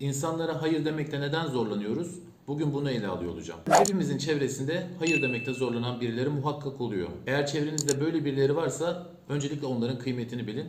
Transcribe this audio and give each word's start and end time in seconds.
İnsanlara 0.00 0.62
hayır 0.62 0.84
demekte 0.84 1.20
neden 1.20 1.46
zorlanıyoruz? 1.46 2.18
Bugün 2.46 2.72
bunu 2.72 2.90
ele 2.90 3.06
alıyor 3.06 3.32
olacağım. 3.32 3.60
Hepimizin 3.70 4.18
çevresinde 4.18 4.86
hayır 4.98 5.22
demekte 5.22 5.52
zorlanan 5.52 6.00
birileri 6.00 6.28
muhakkak 6.28 6.80
oluyor. 6.80 7.08
Eğer 7.26 7.46
çevrenizde 7.46 8.00
böyle 8.00 8.24
birileri 8.24 8.56
varsa 8.56 9.06
öncelikle 9.28 9.66
onların 9.66 9.98
kıymetini 9.98 10.46
bilin. 10.46 10.66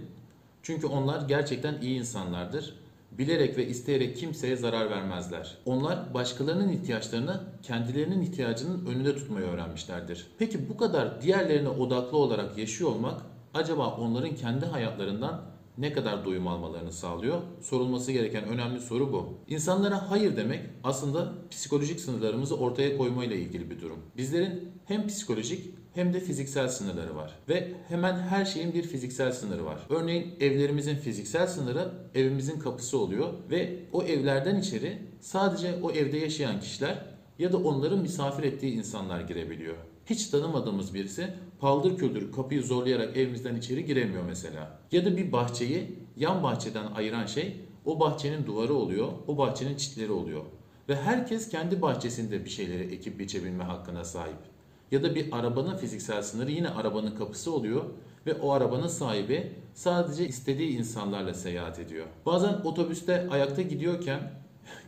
Çünkü 0.63 0.87
onlar 0.87 1.27
gerçekten 1.27 1.81
iyi 1.81 1.99
insanlardır. 1.99 2.73
Bilerek 3.11 3.57
ve 3.57 3.67
isteyerek 3.67 4.17
kimseye 4.17 4.55
zarar 4.55 4.89
vermezler. 4.89 5.57
Onlar 5.65 6.13
başkalarının 6.13 6.69
ihtiyaçlarını 6.69 7.41
kendilerinin 7.63 8.21
ihtiyacının 8.21 8.85
önünde 8.85 9.15
tutmayı 9.15 9.45
öğrenmişlerdir. 9.47 10.27
Peki 10.39 10.69
bu 10.69 10.77
kadar 10.77 11.21
diğerlerine 11.21 11.69
odaklı 11.69 12.17
olarak 12.17 12.57
yaşıyor 12.57 12.89
olmak 12.89 13.21
acaba 13.53 13.95
onların 13.95 14.35
kendi 14.35 14.65
hayatlarından 14.65 15.41
ne 15.77 15.93
kadar 15.93 16.25
doyum 16.25 16.47
almalarını 16.47 16.91
sağlıyor? 16.91 17.41
Sorulması 17.61 18.11
gereken 18.11 18.43
önemli 18.43 18.79
soru 18.79 19.13
bu. 19.13 19.33
İnsanlara 19.47 20.11
hayır 20.11 20.37
demek 20.37 20.61
aslında 20.83 21.33
psikolojik 21.51 21.99
sınırlarımızı 21.99 22.57
ortaya 22.57 22.97
koymayla 22.97 23.35
ilgili 23.35 23.69
bir 23.69 23.81
durum. 23.81 23.99
Bizlerin 24.17 24.71
hem 24.85 25.07
psikolojik 25.07 25.73
hem 25.93 26.13
de 26.13 26.19
fiziksel 26.19 26.67
sınırları 26.67 27.15
var. 27.15 27.39
Ve 27.49 27.73
hemen 27.87 28.19
her 28.19 28.45
şeyin 28.45 28.73
bir 28.73 28.83
fiziksel 28.83 29.31
sınırı 29.31 29.65
var. 29.65 29.79
Örneğin 29.89 30.35
evlerimizin 30.39 30.95
fiziksel 30.95 31.47
sınırı 31.47 31.91
evimizin 32.15 32.59
kapısı 32.59 32.97
oluyor 32.97 33.33
ve 33.51 33.79
o 33.93 34.03
evlerden 34.03 34.59
içeri 34.59 34.97
sadece 35.19 35.79
o 35.83 35.91
evde 35.91 36.17
yaşayan 36.17 36.59
kişiler 36.59 37.05
ya 37.39 37.51
da 37.53 37.57
onların 37.57 37.99
misafir 37.99 38.43
ettiği 38.43 38.73
insanlar 38.73 39.21
girebiliyor. 39.21 39.75
Hiç 40.09 40.27
tanımadığımız 40.27 40.93
birisi 40.93 41.33
paldır 41.59 41.97
küldür 41.97 42.31
kapıyı 42.31 42.63
zorlayarak 42.63 43.17
evimizden 43.17 43.55
içeri 43.55 43.85
giremiyor 43.85 44.23
mesela. 44.23 44.79
Ya 44.91 45.05
da 45.05 45.17
bir 45.17 45.31
bahçeyi 45.31 45.99
yan 46.17 46.43
bahçeden 46.43 46.85
ayıran 46.95 47.25
şey 47.25 47.61
o 47.85 47.99
bahçenin 47.99 48.45
duvarı 48.45 48.73
oluyor, 48.73 49.07
o 49.27 49.37
bahçenin 49.37 49.75
çitleri 49.75 50.11
oluyor. 50.11 50.43
Ve 50.89 50.95
herkes 50.95 51.49
kendi 51.49 51.81
bahçesinde 51.81 52.45
bir 52.45 52.49
şeyleri 52.49 52.93
ekip 52.93 53.19
biçebilme 53.19 53.63
hakkına 53.63 54.03
sahip. 54.03 54.37
Ya 54.91 55.03
da 55.03 55.15
bir 55.15 55.39
arabanın 55.39 55.77
fiziksel 55.77 56.21
sınırı 56.21 56.51
yine 56.51 56.69
arabanın 56.69 57.15
kapısı 57.15 57.53
oluyor 57.53 57.85
ve 58.25 58.33
o 58.33 58.51
arabanın 58.51 58.87
sahibi 58.87 59.51
sadece 59.73 60.27
istediği 60.27 60.77
insanlarla 60.77 61.33
seyahat 61.33 61.79
ediyor. 61.79 62.05
Bazen 62.25 62.53
otobüste 62.53 63.27
ayakta 63.29 63.61
gidiyorken 63.61 64.31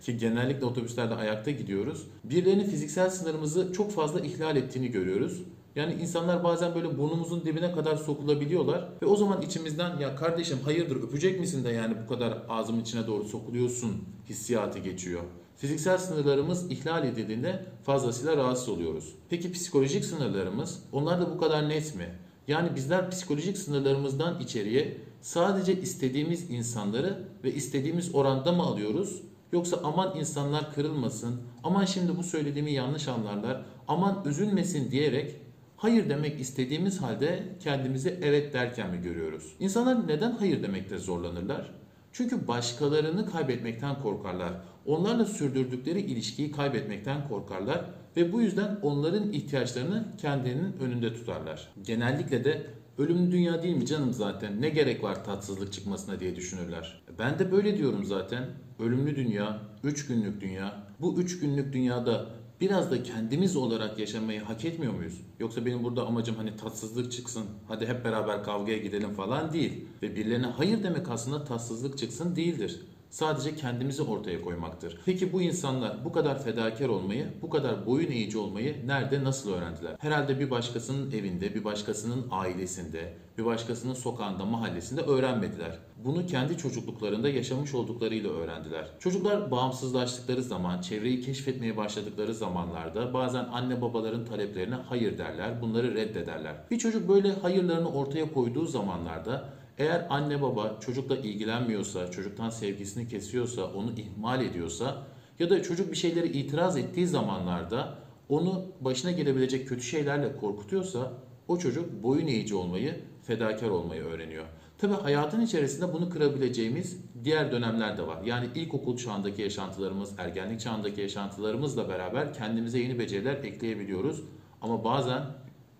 ki 0.01 0.17
genellikle 0.17 0.65
otobüslerde 0.65 1.15
ayakta 1.15 1.51
gidiyoruz. 1.51 2.07
Birilerinin 2.23 2.63
fiziksel 2.63 3.09
sınırımızı 3.09 3.73
çok 3.73 3.91
fazla 3.91 4.19
ihlal 4.19 4.55
ettiğini 4.57 4.91
görüyoruz. 4.91 5.41
Yani 5.75 5.93
insanlar 5.93 6.43
bazen 6.43 6.75
böyle 6.75 6.97
burnumuzun 6.97 7.45
dibine 7.45 7.71
kadar 7.71 7.95
sokulabiliyorlar 7.95 8.89
ve 9.01 9.05
o 9.05 9.15
zaman 9.15 9.41
içimizden 9.41 9.97
ya 9.97 10.15
kardeşim 10.15 10.57
hayırdır 10.65 11.03
öpecek 11.03 11.39
misin 11.39 11.63
de 11.63 11.69
yani 11.69 11.95
bu 12.03 12.13
kadar 12.13 12.37
ağzımın 12.49 12.81
içine 12.81 13.07
doğru 13.07 13.23
sokuluyorsun 13.23 13.91
hissiyatı 14.29 14.79
geçiyor. 14.79 15.21
Fiziksel 15.57 15.97
sınırlarımız 15.97 16.71
ihlal 16.71 17.07
edildiğinde 17.07 17.65
fazlasıyla 17.83 18.37
rahatsız 18.37 18.69
oluyoruz. 18.69 19.15
Peki 19.29 19.51
psikolojik 19.51 20.05
sınırlarımız 20.05 20.83
onlar 20.91 21.21
da 21.21 21.31
bu 21.35 21.37
kadar 21.37 21.69
net 21.69 21.95
mi? 21.95 22.15
Yani 22.47 22.75
bizler 22.75 23.11
psikolojik 23.11 23.57
sınırlarımızdan 23.57 24.39
içeriye 24.39 24.97
sadece 25.21 25.81
istediğimiz 25.81 26.49
insanları 26.49 27.25
ve 27.43 27.53
istediğimiz 27.53 28.15
oranda 28.15 28.51
mı 28.51 28.63
alıyoruz? 28.63 29.21
Yoksa 29.51 29.79
aman 29.83 30.17
insanlar 30.17 30.73
kırılmasın, 30.73 31.41
aman 31.63 31.85
şimdi 31.85 32.17
bu 32.17 32.23
söylediğimi 32.23 32.71
yanlış 32.71 33.07
anlarlar, 33.07 33.65
aman 33.87 34.23
üzülmesin 34.25 34.91
diyerek 34.91 35.35
hayır 35.77 36.09
demek 36.09 36.39
istediğimiz 36.39 37.01
halde 37.01 37.43
kendimizi 37.59 38.19
evet 38.21 38.53
derken 38.53 38.91
mi 38.91 39.01
görüyoruz? 39.01 39.55
İnsanlar 39.59 40.07
neden 40.07 40.31
hayır 40.31 40.63
demekte 40.63 40.97
zorlanırlar? 40.97 41.71
Çünkü 42.11 42.47
başkalarını 42.47 43.31
kaybetmekten 43.31 44.01
korkarlar. 44.01 44.53
Onlarla 44.85 45.25
sürdürdükleri 45.25 46.01
ilişkiyi 46.01 46.51
kaybetmekten 46.51 47.27
korkarlar 47.27 47.85
ve 48.17 48.33
bu 48.33 48.41
yüzden 48.41 48.77
onların 48.81 49.31
ihtiyaçlarını 49.31 50.05
kendilerinin 50.17 50.73
önünde 50.79 51.13
tutarlar. 51.13 51.67
Genellikle 51.83 52.43
de 52.43 52.67
ölümlü 52.99 53.31
dünya 53.31 53.63
değil 53.63 53.75
mi 53.75 53.85
canım 53.85 54.13
zaten 54.13 54.61
ne 54.61 54.69
gerek 54.69 55.03
var 55.03 55.25
tatsızlık 55.25 55.73
çıkmasına 55.73 56.19
diye 56.19 56.35
düşünürler. 56.35 57.01
Ben 57.19 57.39
de 57.39 57.51
böyle 57.51 57.77
diyorum 57.77 58.05
zaten. 58.05 58.49
Ölümlü 58.79 59.15
dünya, 59.15 59.61
3 59.83 60.07
günlük 60.07 60.41
dünya. 60.41 60.83
Bu 61.01 61.21
3 61.21 61.39
günlük 61.39 61.73
dünyada 61.73 62.29
biraz 62.61 62.91
da 62.91 63.03
kendimiz 63.03 63.55
olarak 63.55 63.99
yaşamayı 63.99 64.41
hak 64.41 64.65
etmiyor 64.65 64.93
muyuz? 64.93 65.21
Yoksa 65.39 65.65
benim 65.65 65.83
burada 65.83 66.05
amacım 66.05 66.35
hani 66.35 66.55
tatsızlık 66.55 67.11
çıksın, 67.11 67.45
hadi 67.67 67.87
hep 67.87 68.05
beraber 68.05 68.43
kavgaya 68.43 68.77
gidelim 68.77 69.13
falan 69.13 69.53
değil. 69.53 69.85
Ve 70.01 70.15
birilerine 70.15 70.45
hayır 70.45 70.83
demek 70.83 71.09
aslında 71.09 71.43
tatsızlık 71.43 71.97
çıksın 71.97 72.35
değildir. 72.35 72.81
Sadece 73.09 73.55
kendimizi 73.55 74.01
ortaya 74.01 74.41
koymaktır. 74.41 74.97
Peki 75.05 75.33
bu 75.33 75.41
insanlar 75.41 76.05
bu 76.05 76.11
kadar 76.11 76.43
fedakar 76.43 76.89
olmayı, 76.89 77.27
bu 77.41 77.49
kadar 77.49 77.85
boyun 77.85 78.11
eğici 78.11 78.37
olmayı 78.37 78.87
nerede, 78.87 79.23
nasıl 79.23 79.53
öğrendiler? 79.53 79.95
Herhalde 79.99 80.39
bir 80.39 80.49
başkasının 80.51 81.11
evinde, 81.11 81.55
bir 81.55 81.63
başkasının 81.63 82.27
ailesinde, 82.31 83.13
bir 83.37 83.45
başkasının 83.45 83.93
sokağında, 83.93 84.45
mahallesinde 84.45 85.01
öğrenmediler. 85.01 85.79
Bunu 86.05 86.25
kendi 86.25 86.57
çocukluklarında 86.57 87.29
yaşamış 87.29 87.73
olduklarıyla 87.73 88.29
öğrendiler. 88.29 88.87
Çocuklar 88.99 89.51
bağımsızlaştıkları 89.51 90.43
zaman, 90.43 90.81
çevreyi 90.81 91.21
keşfetmeye 91.21 91.77
başladıkları 91.77 92.33
zamanlarda 92.33 93.13
bazen 93.13 93.45
anne 93.51 93.81
babaların 93.81 94.25
taleplerine 94.25 94.75
hayır 94.75 95.17
derler, 95.17 95.61
bunları 95.61 95.95
reddederler. 95.95 96.55
Bir 96.71 96.77
çocuk 96.77 97.09
böyle 97.09 97.31
hayırlarını 97.31 97.91
ortaya 97.91 98.33
koyduğu 98.33 98.65
zamanlarda 98.65 99.49
eğer 99.79 100.07
anne 100.09 100.41
baba 100.41 100.79
çocukla 100.79 101.17
ilgilenmiyorsa, 101.17 102.11
çocuktan 102.11 102.49
sevgisini 102.49 103.07
kesiyorsa, 103.07 103.65
onu 103.65 103.91
ihmal 103.91 104.45
ediyorsa 104.45 105.07
ya 105.39 105.49
da 105.49 105.63
çocuk 105.63 105.91
bir 105.91 105.97
şeyleri 105.97 106.27
itiraz 106.27 106.77
ettiği 106.77 107.07
zamanlarda 107.07 107.97
onu 108.29 108.65
başına 108.81 109.11
gelebilecek 109.11 109.67
kötü 109.67 109.83
şeylerle 109.83 110.35
korkutuyorsa 110.35 111.13
o 111.47 111.57
çocuk 111.57 112.03
boyun 112.03 112.27
eğici 112.27 112.55
olmayı, 112.55 113.01
fedakar 113.23 113.69
olmayı 113.69 114.03
öğreniyor. 114.03 114.45
Tabi 114.77 114.93
hayatın 114.93 115.41
içerisinde 115.41 115.93
bunu 115.93 116.09
kırabileceğimiz 116.09 116.97
diğer 117.23 117.51
dönemler 117.51 117.97
de 117.97 118.07
var. 118.07 118.23
Yani 118.23 118.47
ilkokul 118.55 118.97
çağındaki 118.97 119.41
yaşantılarımız, 119.41 120.13
ergenlik 120.17 120.59
çağındaki 120.59 121.01
yaşantılarımızla 121.01 121.89
beraber 121.89 122.33
kendimize 122.33 122.79
yeni 122.79 122.99
beceriler 122.99 123.43
ekleyebiliyoruz. 123.43 124.23
Ama 124.61 124.83
bazen 124.83 125.23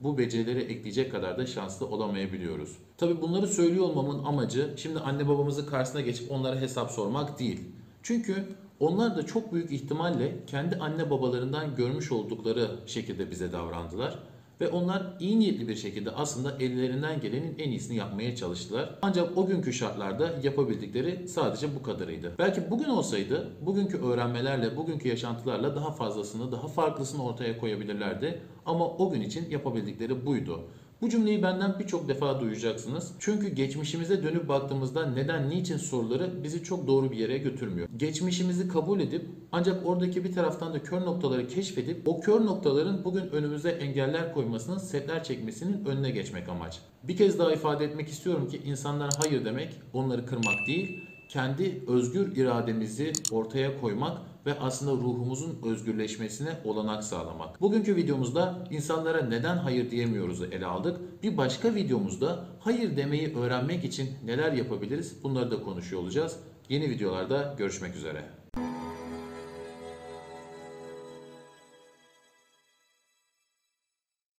bu 0.02 0.18
becerileri 0.18 0.60
ekleyecek 0.60 1.12
kadar 1.12 1.38
da 1.38 1.46
şanslı 1.46 1.86
olamayabiliyoruz. 1.86 2.78
Tabi 2.98 3.22
bunları 3.22 3.48
söylüyor 3.48 3.86
olmamın 3.86 4.24
amacı 4.24 4.74
şimdi 4.78 5.00
anne 5.00 5.28
babamızın 5.28 5.66
karşısına 5.66 6.02
geçip 6.02 6.32
onlara 6.32 6.62
hesap 6.62 6.92
sormak 6.92 7.40
değil. 7.40 7.60
Çünkü 8.04 8.46
onlar 8.80 9.18
da 9.18 9.26
çok 9.26 9.54
büyük 9.54 9.72
ihtimalle 9.72 10.46
kendi 10.48 10.76
anne 10.76 11.10
babalarından 11.10 11.76
görmüş 11.76 12.12
oldukları 12.12 12.70
şekilde 12.86 13.32
bize 13.32 13.52
davrandılar. 13.52 14.20
Ve 14.62 14.68
onlar 14.68 15.04
iyi 15.20 15.40
niyetli 15.40 15.68
bir 15.68 15.76
şekilde 15.76 16.12
aslında 16.12 16.58
ellerinden 16.60 17.22
gelenin 17.22 17.56
en 17.60 17.70
iyisini 17.70 17.98
yapmaya 17.98 18.36
çalıştılar. 18.36 19.00
Ancak 19.02 19.38
o 19.38 19.46
günkü 19.46 19.74
şartlarda 19.74 20.34
yapabildikleri 20.44 21.28
sadece 21.28 21.76
bu 21.76 21.84
kadarıydı. 21.84 22.36
Belki 22.40 22.72
bugün 22.72 22.90
olsaydı, 22.90 23.50
bugünkü 23.62 23.98
öğrenmelerle, 23.98 24.78
bugünkü 24.78 25.10
yaşantılarla 25.10 25.76
daha 25.76 25.92
fazlasını, 25.92 26.52
daha 26.52 26.68
farklısını 26.68 27.24
ortaya 27.24 27.58
koyabilirlerdi. 27.58 28.42
Ama 28.66 28.88
o 28.88 29.12
gün 29.12 29.22
için 29.22 29.50
yapabildikleri 29.50 30.26
buydu. 30.26 30.64
Bu 31.02 31.10
cümleyi 31.10 31.44
benden 31.44 31.80
birçok 31.80 32.08
defa 32.08 32.42
duyacaksınız. 32.42 33.12
Çünkü 33.20 33.50
geçmişimize 33.50 34.24
dönüp 34.24 34.48
baktığımızda 34.48 35.06
neden, 35.06 35.50
niçin 35.50 35.78
soruları 35.78 36.44
bizi 36.44 36.64
çok 36.64 36.88
doğru 36.88 37.12
bir 37.12 37.18
yere 37.18 37.38
götürmüyor. 37.38 37.88
Geçmişimizi 37.98 38.68
kabul 38.68 39.00
edip 39.00 39.26
ancak 39.52 39.86
oradaki 39.86 40.24
bir 40.24 40.34
taraftan 40.34 40.74
da 40.74 40.84
kör 40.84 41.02
noktaları 41.02 41.48
keşfedip 41.48 42.08
o 42.08 42.22
kör 42.22 42.46
noktaların 42.46 43.04
bugün 43.04 43.30
önümüze 43.30 43.70
engeller 43.70 44.34
koymasının, 44.34 44.78
setler 44.78 45.24
çekmesinin 45.24 45.86
önüne 45.86 46.12
geçmek 46.12 46.50
amaç. 46.50 46.80
Bir 47.04 47.18
kez 47.18 47.40
daha 47.40 47.52
ifade 47.54 47.86
etmek 47.86 48.08
istiyorum 48.08 48.48
ki 48.48 48.62
insanlara 48.66 49.10
hayır 49.18 49.46
demek 49.46 49.74
onları 49.94 50.26
kırmak 50.26 50.68
değil, 50.68 51.04
kendi 51.30 51.84
özgür 51.88 52.38
irademizi 52.38 53.14
ortaya 53.32 53.82
koymak 53.82 54.18
ve 54.46 54.60
aslında 54.60 54.92
ruhumuzun 54.92 55.60
özgürleşmesine 55.64 56.50
olanak 56.64 57.04
sağlamak. 57.04 57.62
Bugünkü 57.62 57.96
videomuzda 57.96 58.68
insanlara 58.72 59.22
neden 59.22 59.58
hayır 59.58 59.92
diyemiyoruzu 59.92 60.46
ele 60.46 60.66
aldık. 60.66 61.24
Bir 61.24 61.38
başka 61.38 61.76
videomuzda 61.76 62.46
hayır 62.60 62.98
demeyi 62.98 63.36
öğrenmek 63.38 63.84
için 63.84 64.10
neler 64.26 64.54
yapabiliriz 64.54 65.24
bunları 65.24 65.52
da 65.52 65.64
konuşuyor 65.64 66.02
olacağız. 66.02 66.40
Yeni 66.70 66.90
videolarda 66.90 67.56
görüşmek 67.58 67.96
üzere. 67.96 68.39